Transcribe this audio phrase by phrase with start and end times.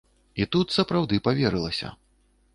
[0.43, 1.95] І тут сапраўды паверылася.